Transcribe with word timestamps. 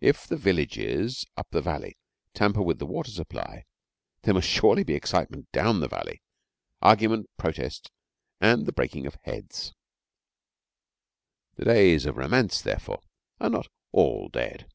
If 0.00 0.26
the 0.26 0.36
villages 0.36 1.24
up 1.36 1.46
the 1.52 1.60
valley 1.62 1.96
tamper 2.32 2.60
with 2.60 2.80
the 2.80 2.86
water 2.86 3.12
supply, 3.12 3.66
there 4.22 4.34
must 4.34 4.48
surely 4.48 4.82
be 4.82 4.94
excitement 4.94 5.46
down 5.52 5.78
the 5.78 5.86
valley 5.86 6.22
argument, 6.82 7.30
protest, 7.36 7.92
and 8.40 8.66
the 8.66 8.72
breaking 8.72 9.06
of 9.06 9.14
heads. 9.22 9.72
The 11.54 11.66
days 11.66 12.04
of 12.04 12.16
romance, 12.16 12.62
therefore, 12.62 13.02
are 13.38 13.48
not 13.50 13.68
all 13.92 14.28
dead. 14.28 14.66